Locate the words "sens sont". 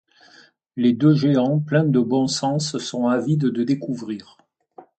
2.25-3.05